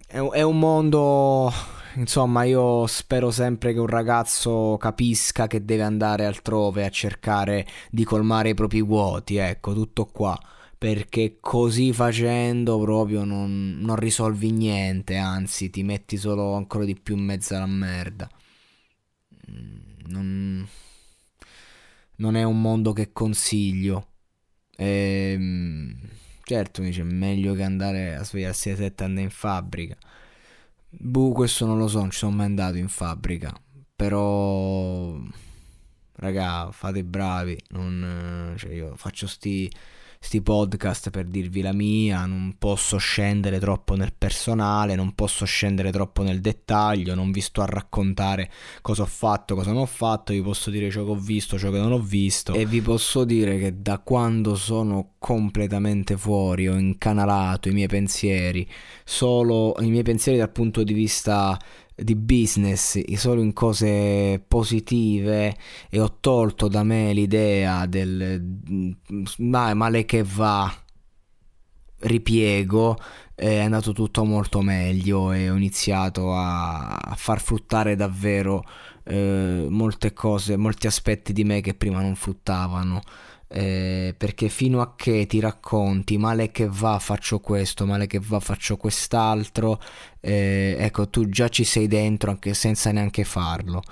È, 0.07 0.19
è 0.19 0.43
un 0.43 0.59
mondo 0.59 1.53
insomma, 1.95 2.45
io 2.45 2.87
spero 2.87 3.31
sempre 3.31 3.73
che 3.73 3.79
un 3.79 3.87
ragazzo 3.87 4.77
capisca 4.79 5.47
che 5.47 5.65
deve 5.65 5.83
andare 5.83 6.25
altrove 6.27 6.85
a 6.85 6.91
cercare 6.91 7.67
di 7.91 8.05
colmare 8.05 8.51
i 8.51 8.55
propri 8.55 8.83
vuoti, 8.83 9.37
ecco, 9.37 9.73
tutto 9.75 10.07
qua. 10.07 10.39
Perché 10.77 11.37
così 11.41 11.93
facendo 11.93 12.81
proprio 12.81 13.25
non, 13.25 13.79
non 13.81 13.95
risolvi 13.97 14.51
niente, 14.51 15.17
anzi 15.17 15.71
ti 15.71 15.85
metti 15.85 16.17
solo 16.17 16.55
ancora 16.55 16.85
di 16.85 16.97
più 16.97 17.17
in 17.17 17.25
mezzo 17.25 17.55
alla 17.55 17.67
merda. 17.67 18.29
Non, 20.07 20.67
non 22.17 22.37
è 22.37 22.43
un 22.43 22.61
mondo 22.61 22.93
che 22.93 23.13
consiglio. 23.13 24.09
Ehm, 24.77 25.99
certo, 26.43 26.83
dice 26.83 27.03
meglio 27.03 27.55
che 27.55 27.63
andare 27.63 28.15
a 28.17 28.25
svegliarsi 28.25 28.71
alle 28.71 28.79
7 28.79 29.05
anni 29.05 29.23
in 29.23 29.31
fabbrica. 29.31 29.97
Boh, 30.89 31.33
questo 31.33 31.67
non 31.67 31.79
lo 31.79 31.89
so, 31.89 32.01
non 32.01 32.11
ci 32.11 32.19
sono 32.19 32.37
mai 32.37 32.47
andato 32.47 32.77
in 32.77 32.89
fabbrica. 32.89 33.53
Però, 33.97 35.19
raga, 36.15 36.71
fate 36.73 37.05
bravi. 37.05 37.59
Non, 37.71 38.55
cioè 38.57 38.73
io 38.73 38.97
faccio 38.97 39.27
sti 39.27 39.71
sti 40.25 40.41
podcast 40.41 41.11
per 41.11 41.27
dirvi 41.27 41.63
la 41.63 41.73
mia, 41.73 42.25
non 42.27 42.55
posso 42.57 42.97
scendere 42.97 43.59
troppo 43.59 43.97
nel 43.97 44.13
personale, 44.17 44.95
non 44.95 45.15
posso 45.17 45.45
scendere 45.45 45.91
troppo 45.91 46.23
nel 46.23 46.41
dettaglio, 46.41 47.17
non 47.17 47.33
vi 47.33 47.41
sto 47.41 47.61
a 47.61 47.67
raccontare 47.67 48.49
cosa 48.83 49.03
ho 49.03 49.07
fatto, 49.07 49.57
cosa 49.57 49.73
non 49.73 49.83
ho 49.83 49.87
fatto, 49.87 50.33
vi 50.33 50.41
posso 50.41 50.71
dire 50.71 50.91
ciò 50.91 51.05
che 51.05 51.11
ho 51.11 51.17
visto, 51.17 51.59
ciò 51.59 51.73
che 51.73 51.79
non 51.79 51.91
ho 51.91 51.99
visto. 51.99 52.55
E 52.55 52.65
vi 52.67 52.81
posso 52.81 53.25
dire 53.25 53.59
che 53.59 53.83
da 53.83 53.99
quando 53.99 54.55
sono 54.55 55.15
completamente 55.19 56.17
fuori 56.17 56.69
ho 56.69 56.79
incanalato 56.79 57.69
i 57.69 57.73
miei 57.73 57.89
pensieri, 57.89 58.67
solo 59.05 59.75
i 59.81 59.91
miei 59.91 60.05
pensieri 60.05 60.39
dal 60.39 60.53
punto 60.53 60.85
di 60.85 60.93
vista 60.93 61.59
di 61.95 62.17
business 62.17 63.01
solo 63.17 63.43
in 63.43 63.53
cose 63.53 64.43
positive 64.47 65.57
e 65.91 66.01
ho 66.01 66.19
tolto 66.21 66.69
da 66.69 66.83
me 66.83 67.13
l'idea 67.13 67.87
del 67.87 68.97
ma 69.39 69.75
male 69.75 70.05
che 70.05 70.23
va 70.23 70.73
ripiego 72.01 72.97
è 73.35 73.59
andato 73.59 73.93
tutto 73.93 74.25
molto 74.25 74.61
meglio 74.61 75.33
e 75.33 75.51
ho 75.51 75.57
iniziato 75.57 76.33
a, 76.35 76.97
a 76.97 77.15
far 77.17 77.41
fruttare 77.41 77.97
davvero 77.97 78.65
eh, 79.05 79.67
molte 79.69 80.13
cose, 80.13 80.57
molti 80.57 80.87
aspetti 80.87 81.33
di 81.33 81.45
me 81.45 81.61
che 81.61 81.75
prima 81.75 82.01
non 82.01 82.15
fruttavano 82.15 83.01
eh, 83.53 84.15
perché 84.17 84.49
fino 84.49 84.81
a 84.81 84.95
che 84.97 85.27
ti 85.27 85.39
racconti 85.39 86.17
male 86.17 86.51
che 86.51 86.67
va 86.71 86.99
faccio 86.99 87.39
questo, 87.39 87.85
male 87.85 88.07
che 88.07 88.19
va 88.19 88.41
faccio 88.41 88.77
quest'altro, 88.77 89.81
eh, 90.21 90.77
ecco 90.79 91.09
tu 91.09 91.29
già 91.29 91.49
ci 91.49 91.65
sei 91.65 91.87
dentro 91.87 92.31
anche 92.31 92.55
senza 92.55 92.91
neanche 92.93 93.25
farlo. 93.25 93.83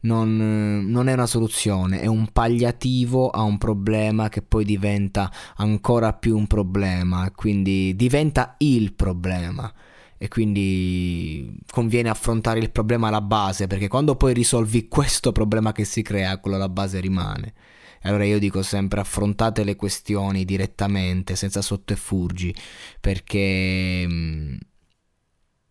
Non, 0.00 0.84
non, 0.86 1.08
è 1.08 1.14
una 1.14 1.26
soluzione, 1.26 2.00
è 2.00 2.06
un 2.06 2.28
palliativo 2.30 3.30
a 3.30 3.42
un 3.42 3.58
problema 3.58 4.28
che 4.28 4.42
poi 4.42 4.64
diventa 4.64 5.32
ancora 5.56 6.12
più 6.12 6.36
un 6.36 6.46
problema, 6.46 7.30
quindi 7.34 7.96
diventa 7.96 8.54
il 8.58 8.92
problema 8.92 9.72
e 10.18 10.28
quindi 10.28 11.58
conviene 11.70 12.08
affrontare 12.08 12.60
il 12.60 12.70
problema 12.70 13.08
alla 13.08 13.20
base 13.20 13.66
perché 13.66 13.88
quando 13.88 14.14
poi 14.16 14.32
risolvi 14.32 14.86
questo 14.88 15.32
problema 15.32 15.72
che 15.72 15.84
si 15.84 16.02
crea, 16.02 16.38
quello 16.38 16.56
alla 16.56 16.68
base 16.68 17.00
rimane 17.00 17.54
E 18.02 18.08
allora 18.08 18.24
io 18.24 18.38
dico 18.38 18.62
sempre 18.62 19.00
affrontate 19.00 19.64
le 19.64 19.76
questioni 19.76 20.44
direttamente, 20.44 21.36
senza 21.36 21.62
sotterfugi, 21.62 22.54
perché 23.00 24.04
mm, 24.06 24.56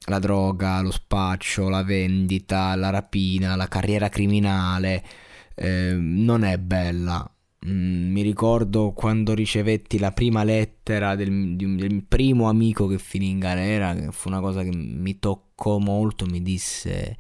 la 0.08 0.20
droga, 0.20 0.82
lo 0.82 0.92
spaccio, 0.92 1.70
la 1.70 1.84
vendita, 1.84 2.76
la 2.76 2.90
rapina, 2.90 3.56
la 3.56 3.68
carriera 3.68 4.10
criminale 4.10 5.04
eh, 5.56 5.96
non 5.98 6.44
è 6.44 6.58
bella 6.58 7.30
Mm, 7.68 8.12
mi 8.12 8.22
ricordo 8.22 8.92
quando 8.92 9.34
ricevetti 9.34 9.98
la 9.98 10.12
prima 10.12 10.44
lettera 10.44 11.16
del, 11.16 11.56
del, 11.56 12.04
primo 12.04 12.48
amico 12.48 12.86
che 12.86 13.00
finì 13.00 13.30
in 13.30 13.40
galera, 13.40 13.96
che 13.96 14.12
fu 14.12 14.28
una 14.28 14.40
cosa 14.40 14.62
che 14.62 14.70
mi 14.72 15.18
toccò 15.18 15.80
molto, 15.80 16.28
mi 16.28 16.44
disse, 16.44 17.18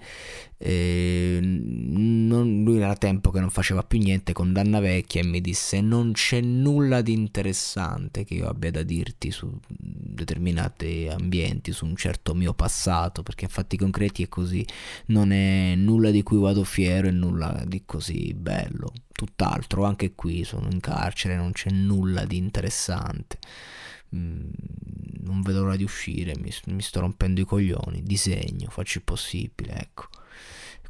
eh, 0.57 1.39
non, 1.41 2.63
lui 2.63 2.77
era 2.77 2.95
tempo 2.95 3.31
che 3.31 3.39
non 3.39 3.49
faceva 3.49 3.81
più 3.81 3.97
niente, 3.97 4.33
condanna 4.33 4.79
vecchia, 4.79 5.21
e 5.21 5.25
mi 5.25 5.41
disse 5.41 5.81
non 5.81 6.11
c'è 6.11 6.41
nulla 6.41 7.01
di 7.01 7.13
interessante 7.13 8.23
che 8.23 8.35
io 8.35 8.47
abbia 8.47 8.69
da 8.69 8.83
dirti 8.83 9.31
su 9.31 9.49
determinati 10.15 11.07
ambienti, 11.09 11.71
su 11.71 11.85
un 11.85 11.95
certo 11.95 12.33
mio 12.33 12.53
passato, 12.53 13.21
perché 13.21 13.45
a 13.45 13.49
fatti 13.49 13.77
concreti 13.77 14.23
è 14.23 14.27
così, 14.27 14.65
non 15.07 15.31
è 15.31 15.75
nulla 15.75 16.09
di 16.09 16.23
cui 16.23 16.39
vado 16.39 16.63
fiero 16.63 17.07
e 17.07 17.11
nulla 17.11 17.63
di 17.67 17.83
così 17.85 18.33
bello 18.33 18.91
tutt'altro, 19.15 19.85
anche 19.85 20.13
qui 20.13 20.43
sono 20.43 20.67
in 20.69 20.79
carcere, 20.79 21.35
non 21.35 21.51
c'è 21.51 21.69
nulla 21.69 22.25
di 22.25 22.37
interessante. 22.37 23.39
Mm, 24.15 24.49
non 25.21 25.41
vedo 25.41 25.61
l'ora 25.63 25.75
di 25.75 25.83
uscire, 25.83 26.33
mi, 26.37 26.51
mi, 26.67 26.81
sto 26.81 26.99
rompendo 26.99 27.41
i 27.41 27.45
coglioni, 27.45 28.03
disegno, 28.03 28.69
faccio 28.69 28.99
il 28.99 29.03
possibile, 29.03 29.79
ecco. 29.79 30.07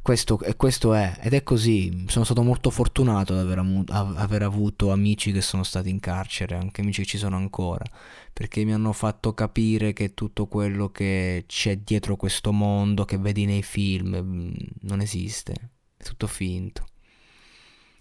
Questo, 0.06 0.38
e 0.38 0.54
questo 0.54 0.94
è, 0.94 1.18
ed 1.20 1.32
è 1.32 1.42
così, 1.42 2.04
sono 2.06 2.24
stato 2.24 2.44
molto 2.44 2.70
fortunato 2.70 3.32
ad 3.32 3.40
aver, 3.40 3.58
amu, 3.58 3.82
aver 3.88 4.42
avuto 4.42 4.92
amici 4.92 5.32
che 5.32 5.40
sono 5.40 5.64
stati 5.64 5.90
in 5.90 5.98
carcere, 5.98 6.54
anche 6.54 6.80
amici 6.80 7.02
che 7.02 7.08
ci 7.08 7.18
sono 7.18 7.34
ancora, 7.34 7.84
perché 8.32 8.62
mi 8.62 8.72
hanno 8.72 8.92
fatto 8.92 9.34
capire 9.34 9.92
che 9.92 10.14
tutto 10.14 10.46
quello 10.46 10.90
che 10.90 11.42
c'è 11.48 11.78
dietro 11.78 12.14
questo 12.14 12.52
mondo, 12.52 13.04
che 13.04 13.18
vedi 13.18 13.46
nei 13.46 13.64
film, 13.64 14.16
mm, 14.16 14.54
non 14.82 15.00
esiste, 15.00 15.54
è 15.96 16.04
tutto 16.04 16.28
finto. 16.28 16.86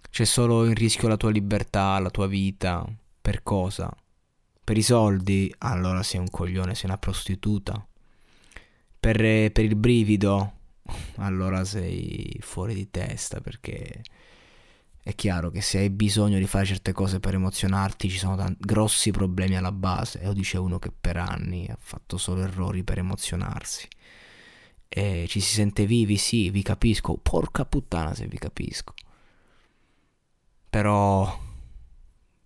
C'è 0.07 0.25
solo 0.25 0.63
in 0.67 0.75
rischio 0.75 1.07
la 1.07 1.17
tua 1.17 1.31
libertà, 1.31 1.97
la 1.97 2.12
tua 2.12 2.27
vita. 2.27 2.85
Per 3.19 3.41
cosa? 3.41 3.91
Per 4.63 4.77
i 4.77 4.83
soldi? 4.83 5.51
Allora 5.57 6.03
sei 6.03 6.19
un 6.19 6.29
coglione, 6.29 6.75
sei 6.75 6.85
una 6.85 7.00
prostituta. 7.00 7.83
Per, 9.00 9.17
per 9.51 9.65
il 9.65 9.75
brivido? 9.75 10.53
Allora 11.17 11.63
sei 11.63 12.37
fuori 12.41 12.73
di 12.73 12.89
testa 12.89 13.41
perché 13.41 14.03
è 15.01 15.15
chiaro 15.15 15.49
che 15.49 15.61
se 15.61 15.79
hai 15.79 15.89
bisogno 15.89 16.37
di 16.37 16.47
fare 16.47 16.65
certe 16.65 16.91
cose 16.91 17.19
per 17.19 17.35
emozionarti 17.35 18.09
ci 18.09 18.17
sono 18.17 18.35
tanti, 18.35 18.57
grossi 18.65 19.11
problemi 19.11 19.55
alla 19.55 19.71
base. 19.71 20.21
E 20.21 20.25
lo 20.25 20.33
dice 20.33 20.57
uno 20.57 20.79
che 20.79 20.91
per 20.91 21.17
anni 21.17 21.67
ha 21.67 21.77
fatto 21.79 22.17
solo 22.17 22.41
errori 22.43 22.83
per 22.83 22.99
emozionarsi. 22.99 23.87
E 24.87 25.25
ci 25.27 25.39
si 25.39 25.53
sente 25.53 25.85
vivi, 25.85 26.17
sì, 26.17 26.49
vi 26.49 26.61
capisco. 26.61 27.17
Porca 27.17 27.65
puttana 27.65 28.13
se 28.13 28.27
vi 28.27 28.37
capisco 28.37 28.93
però 30.75 31.39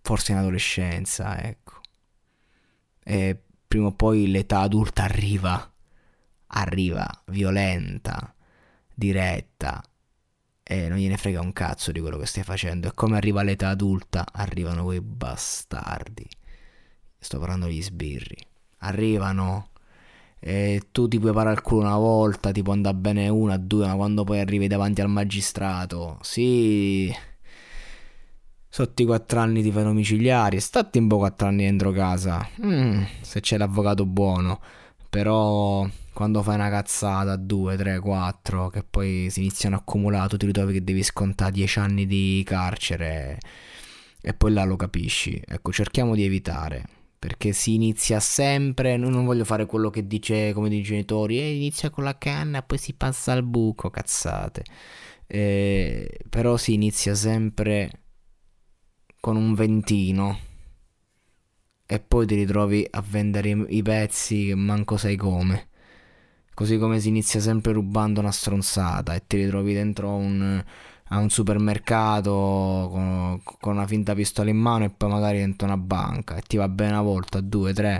forse 0.02 0.30
in 0.30 0.38
adolescenza, 0.38 1.42
ecco. 1.42 1.80
E 3.02 3.42
prima 3.66 3.86
o 3.86 3.92
poi 3.92 4.30
l'età 4.30 4.60
adulta 4.60 5.02
arriva, 5.02 5.69
arriva 6.52 7.08
violenta, 7.26 8.34
diretta 8.94 9.82
e 10.62 10.88
non 10.88 10.98
gliene 10.98 11.16
frega 11.16 11.40
un 11.40 11.52
cazzo 11.52 11.90
di 11.92 12.00
quello 12.00 12.18
che 12.18 12.26
stai 12.26 12.44
facendo. 12.44 12.88
E 12.88 12.94
come 12.94 13.16
arriva 13.16 13.42
l'età 13.42 13.68
adulta, 13.68 14.26
arrivano 14.30 14.84
quei 14.84 15.00
bastardi. 15.00 16.28
Sto 17.18 17.38
parlando 17.38 17.66
degli 17.66 17.82
sbirri. 17.82 18.36
Arrivano 18.78 19.70
e 20.38 20.88
tu 20.90 21.06
ti 21.06 21.18
puoi 21.18 21.32
parare 21.32 21.56
il 21.56 21.62
culo 21.62 21.82
una 21.82 21.96
volta, 21.98 22.50
ti 22.50 22.62
può 22.62 22.74
bene 22.74 23.28
una, 23.28 23.58
due, 23.58 23.86
ma 23.86 23.94
quando 23.94 24.24
poi 24.24 24.40
arrivi 24.40 24.68
davanti 24.68 25.02
al 25.02 25.10
magistrato, 25.10 26.18
sì 26.22 27.14
Sotto 28.72 29.02
i 29.02 29.04
4 29.04 29.40
anni 29.40 29.62
ti 29.62 29.72
fai 29.72 29.82
domiciliari, 29.82 30.60
stati 30.60 30.98
un 30.98 31.08
po' 31.08 31.18
4 31.18 31.48
anni 31.48 31.64
dentro 31.64 31.90
casa. 31.90 32.48
Mm, 32.64 33.02
se 33.20 33.40
c'è 33.40 33.56
l'avvocato 33.58 34.06
buono. 34.06 34.60
Però 35.10 35.86
quando 36.12 36.42
fai 36.42 36.54
una 36.54 36.70
cazzata, 36.70 37.36
2, 37.36 37.76
3, 37.76 37.98
4, 37.98 38.68
che 38.68 38.84
poi 38.84 39.28
si 39.30 39.40
iniziano 39.40 39.76
a 39.76 39.78
accumulare, 39.80 40.28
tu 40.28 40.36
ti 40.36 40.46
ritrovi 40.46 40.74
che 40.74 40.84
devi 40.84 41.02
scontare 41.02 41.50
10 41.52 41.78
anni 41.80 42.06
di 42.06 42.42
carcere 42.46 43.38
e 44.22 44.34
poi 44.34 44.52
là 44.52 44.64
lo 44.64 44.76
capisci. 44.76 45.40
Ecco, 45.44 45.72
cerchiamo 45.72 46.14
di 46.14 46.24
evitare. 46.24 46.84
Perché 47.18 47.52
si 47.52 47.74
inizia 47.74 48.18
sempre, 48.18 48.96
non 48.96 49.24
voglio 49.26 49.44
fare 49.44 49.66
quello 49.66 49.90
che 49.90 50.06
dice 50.06 50.52
come 50.54 50.74
i 50.74 50.82
genitori, 50.82 51.38
eh, 51.38 51.54
inizia 51.54 51.90
con 51.90 52.04
la 52.04 52.16
canna 52.16 52.62
poi 52.62 52.78
si 52.78 52.94
passa 52.94 53.32
al 53.32 53.42
buco, 53.42 53.90
cazzate. 53.90 54.64
Eh, 55.26 56.18
però 56.30 56.56
si 56.56 56.72
inizia 56.72 57.14
sempre 57.14 57.90
con 59.20 59.36
un 59.36 59.54
ventino 59.54 60.38
e 61.92 61.98
poi 61.98 62.24
ti 62.24 62.36
ritrovi 62.36 62.86
a 62.88 63.02
vendere 63.04 63.48
i, 63.48 63.82
pezzi 63.82 64.46
che 64.46 64.54
manco 64.54 64.96
sai 64.96 65.16
come. 65.16 65.68
Così 66.54 66.78
come 66.78 67.00
si 67.00 67.08
inizia 67.08 67.40
sempre 67.40 67.72
rubando 67.72 68.20
una 68.20 68.30
stronzata 68.30 69.14
e 69.14 69.24
ti 69.26 69.36
ritrovi 69.38 69.72
dentro 69.74 70.14
un, 70.14 70.62
a 71.08 71.18
un 71.18 71.30
supermercato 71.30 72.88
con, 72.92 73.40
con, 73.42 73.72
una 73.74 73.86
finta 73.88 74.14
pistola 74.14 74.50
in 74.50 74.58
mano 74.58 74.84
e 74.84 74.90
poi 74.90 75.10
magari 75.10 75.38
dentro 75.38 75.66
una 75.66 75.76
banca 75.76 76.36
e 76.36 76.42
ti 76.42 76.56
va 76.56 76.68
bene 76.68 76.92
una 76.92 77.02
volta, 77.02 77.40
due, 77.40 77.72
tre 77.72 77.98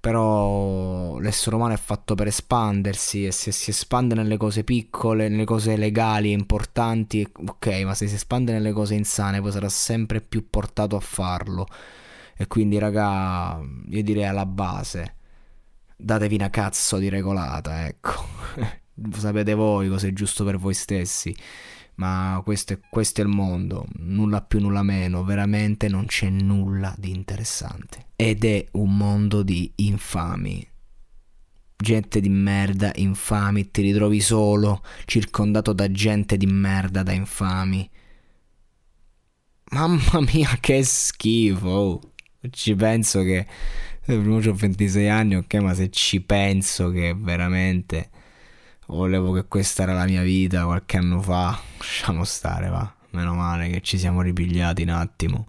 però 0.00 1.18
l'essere 1.18 1.56
umano 1.56 1.74
è 1.74 1.76
fatto 1.76 2.14
per 2.14 2.28
espandersi 2.28 3.26
e 3.26 3.32
se 3.32 3.52
si 3.52 3.70
espande 3.70 4.14
nelle 4.14 4.38
cose 4.38 4.64
piccole, 4.64 5.28
nelle 5.28 5.44
cose 5.44 5.76
legali 5.76 6.30
e 6.30 6.34
importanti, 6.34 7.26
ok, 7.48 7.66
ma 7.84 7.94
se 7.94 8.06
si 8.06 8.14
espande 8.14 8.52
nelle 8.52 8.72
cose 8.72 8.94
insane 8.94 9.42
poi 9.42 9.52
sarà 9.52 9.68
sempre 9.68 10.20
più 10.22 10.48
portato 10.48 10.96
a 10.96 11.00
farlo. 11.00 11.66
E 12.40 12.46
quindi 12.46 12.78
raga, 12.78 13.60
io 13.88 14.02
direi 14.02 14.24
alla 14.24 14.46
base, 14.46 15.16
datevi 15.96 16.36
una 16.36 16.50
cazzo 16.50 16.98
di 16.98 17.08
regolata, 17.08 17.86
ecco. 17.86 18.12
Sapete 19.18 19.54
voi 19.54 19.88
cosa 19.88 20.06
è 20.06 20.12
giusto 20.12 20.44
per 20.44 20.56
voi 20.56 20.74
stessi 20.74 21.34
ma 21.98 22.40
questo 22.44 22.74
è, 22.74 22.80
questo 22.88 23.20
è, 23.20 23.24
il 23.24 23.30
mondo, 23.30 23.86
nulla 23.96 24.40
più, 24.40 24.60
nulla 24.60 24.82
meno, 24.82 25.24
veramente 25.24 25.88
non 25.88 26.06
c'è 26.06 26.28
nulla 26.28 26.94
di 26.96 27.10
interessante. 27.10 28.06
Ed 28.14 28.44
è 28.44 28.66
un 28.72 28.96
mondo 28.96 29.42
di 29.42 29.72
infami. 29.76 30.66
Gente 31.76 32.20
di 32.20 32.28
merda, 32.28 32.92
infami, 32.94 33.70
ti 33.70 33.82
ritrovi 33.82 34.20
solo, 34.20 34.82
circondato 35.06 35.72
da 35.72 35.90
gente 35.90 36.36
di 36.36 36.46
merda, 36.46 37.02
da 37.02 37.12
infami. 37.12 37.88
Mamma 39.70 40.20
mia, 40.32 40.56
che 40.60 40.84
schifo! 40.84 42.12
Ci 42.50 42.74
penso 42.74 43.22
che... 43.22 43.46
Prima 44.04 44.36
ho 44.36 44.54
26 44.54 45.08
anni, 45.08 45.34
ok, 45.36 45.54
ma 45.56 45.74
se 45.74 45.90
ci 45.90 46.22
penso 46.22 46.90
che 46.90 47.14
veramente 47.14 48.08
volevo 48.86 49.32
che 49.32 49.44
questa 49.46 49.82
era 49.82 49.92
la 49.92 50.06
mia 50.06 50.22
vita 50.22 50.64
qualche 50.64 50.96
anno 50.96 51.20
fa. 51.20 51.58
Lasciamo 51.76 52.24
stare, 52.24 52.68
va. 52.68 52.90
Meno 53.10 53.34
male 53.34 53.68
che 53.68 53.80
ci 53.82 53.98
siamo 53.98 54.22
ripigliati 54.22 54.82
un 54.82 54.88
attimo. 54.90 55.48